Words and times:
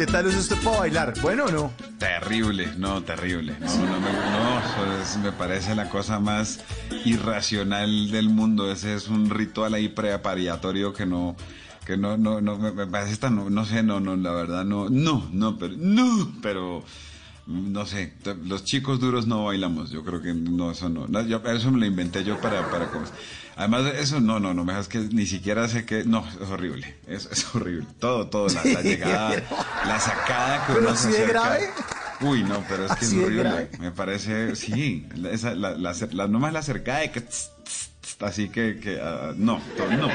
¿Qué 0.00 0.06
tal 0.06 0.26
es 0.28 0.34
usted 0.34 0.56
para 0.64 0.78
bailar? 0.78 1.12
¿Bueno 1.20 1.44
o 1.44 1.50
no? 1.50 1.72
Terrible, 1.98 2.70
no, 2.78 3.02
terrible. 3.02 3.54
No, 3.60 3.66
no, 3.84 4.00
me, 4.00 4.10
no, 4.10 4.58
eso 4.60 5.02
es- 5.02 5.18
me 5.18 5.30
parece 5.30 5.74
la 5.74 5.90
cosa 5.90 6.18
más 6.18 6.60
irracional 7.04 8.10
del 8.10 8.30
mundo. 8.30 8.72
Ese 8.72 8.94
es 8.94 9.08
un 9.08 9.28
ritual 9.28 9.74
ahí 9.74 9.90
preaparatorio 9.90 10.94
que 10.94 11.04
no, 11.04 11.36
que 11.84 11.98
no, 11.98 12.16
no, 12.16 12.40
no, 12.40 12.56
me 12.56 12.86
parece 12.86 13.14
tan, 13.18 13.36
no, 13.36 13.50
no 13.50 13.66
sé, 13.66 13.82
no, 13.82 14.00
no, 14.00 14.16
la 14.16 14.30
verdad, 14.32 14.64
no, 14.64 14.88
no, 14.88 15.28
no, 15.34 15.58
pero, 15.58 15.74
no, 15.76 16.32
pero, 16.40 16.82
no 17.50 17.84
sé, 17.86 18.12
los 18.44 18.64
chicos 18.64 19.00
duros 19.00 19.26
no 19.26 19.44
bailamos, 19.44 19.90
yo 19.90 20.04
creo 20.04 20.22
que 20.22 20.32
no, 20.32 20.70
eso 20.70 20.88
no, 20.88 21.06
no, 21.08 21.22
yo- 21.22 21.42
eso 21.44 21.70
me 21.70 21.80
lo 21.80 21.86
inventé 21.86 22.22
yo 22.24 22.40
para, 22.40 22.70
para, 22.70 22.86
cosas. 22.86 23.12
además 23.56 23.92
eso 23.98 24.20
no, 24.20 24.38
no, 24.40 24.54
no, 24.54 24.64
me 24.64 24.72
dejas 24.72 24.88
que 24.88 24.98
ni 24.98 25.26
siquiera 25.26 25.68
sé 25.68 25.84
que, 25.84 26.04
no, 26.04 26.24
es 26.40 26.48
horrible, 26.48 26.96
es, 27.06 27.26
es 27.26 27.54
horrible, 27.54 27.86
todo, 27.98 28.28
todo, 28.28 28.46
la, 28.48 28.64
la 28.64 28.82
llegada, 28.82 29.42
la 29.86 29.98
sacada 30.00 30.66
que 30.66 30.72
¿Pero 30.74 30.88
uno 30.88 30.96
se 30.96 31.26
grave? 31.26 31.70
Uy, 32.22 32.44
no, 32.44 32.62
pero 32.68 32.84
es 32.86 32.92
que 32.92 33.04
¿Así 33.06 33.18
es 33.18 33.24
horrible. 33.24 33.68
Me 33.80 33.90
parece, 33.92 34.54
sí, 34.54 35.06
esa, 35.32 35.54
la, 35.54 35.70
la, 35.76 35.94
la- 36.12 36.28
nomás 36.28 36.52
la 36.52 36.62
cercada 36.62 37.00
de 37.00 37.10
que, 37.10 37.20
tss, 37.22 37.50
así 38.20 38.48
que, 38.50 38.78
que 38.78 39.00
ah, 39.02 39.32
no, 39.36 39.58
to- 39.76 39.90
no. 39.90 40.08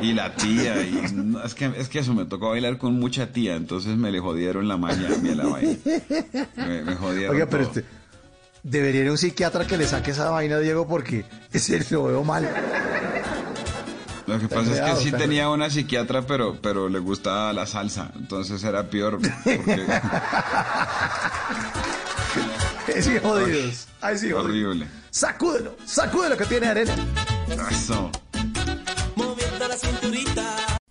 Y 0.00 0.12
la 0.12 0.34
tía, 0.34 0.82
y 0.82 1.12
no, 1.14 1.42
es 1.42 1.54
que, 1.54 1.72
es 1.76 1.88
que 1.88 2.00
eso, 2.00 2.14
me 2.14 2.24
tocó 2.24 2.50
bailar 2.50 2.78
con 2.78 2.94
mucha 2.98 3.32
tía, 3.32 3.56
entonces 3.56 3.96
me 3.96 4.10
le 4.10 4.20
jodieron 4.20 4.68
la 4.68 4.76
maña 4.76 5.08
a 5.14 5.18
mí 5.18 5.30
a 5.30 5.34
la 5.34 5.46
vaina. 5.46 5.76
Me, 6.56 6.82
me 6.82 6.94
jodieron 6.96 7.34
Oiga, 7.34 7.46
pero 7.46 7.62
este, 7.64 7.84
debería 8.62 9.02
ir 9.02 9.08
a 9.08 9.12
un 9.12 9.18
psiquiatra 9.18 9.66
que 9.66 9.76
le 9.76 9.86
saque 9.86 10.10
esa 10.10 10.30
vaina, 10.30 10.58
Diego, 10.58 10.86
porque 10.86 11.24
ese 11.52 11.84
lo 11.90 12.04
veo 12.04 12.24
mal. 12.24 12.48
Lo 14.26 14.40
que 14.40 14.48
pasa 14.48 14.72
es 14.72 14.80
que 14.80 15.04
sí 15.04 15.12
tenía 15.12 15.48
una 15.48 15.70
psiquiatra, 15.70 16.22
pero, 16.22 16.58
pero 16.60 16.88
le 16.88 16.98
gustaba 16.98 17.52
la 17.52 17.64
salsa, 17.66 18.10
entonces 18.16 18.62
era 18.64 18.90
peor. 18.90 19.20
Porque, 19.20 20.00
jodidos. 23.22 23.88
Ay, 24.00 24.18
sí, 24.18 24.30
jodidos. 24.32 24.44
horrible. 24.44 24.88
Sacúdelo, 25.10 25.76
sacúdelo 25.84 26.36
que 26.36 26.44
tiene 26.46 26.66
arena. 26.66 26.94
Eso. 27.70 28.10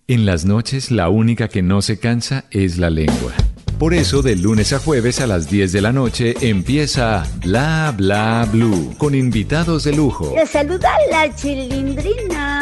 En 0.08 0.24
las 0.24 0.44
noches 0.44 0.92
la 0.92 1.08
única 1.08 1.48
que 1.48 1.62
no 1.62 1.82
se 1.82 1.98
cansa 1.98 2.44
es 2.52 2.78
la 2.78 2.90
lengua. 2.90 3.32
Por 3.76 3.92
eso 3.92 4.22
de 4.22 4.36
lunes 4.36 4.72
a 4.72 4.78
jueves 4.78 5.20
a 5.20 5.26
las 5.26 5.50
10 5.50 5.72
de 5.72 5.82
la 5.82 5.90
noche 5.90 6.34
empieza 6.42 7.26
Bla 7.44 7.92
Bla 7.96 8.48
Blue 8.52 8.94
con 8.98 9.16
invitados 9.16 9.82
de 9.82 9.96
lujo. 9.96 10.32
Le 10.32 10.46
saluda 10.46 10.92
la 11.10 11.34
chilindrina. 11.34 12.45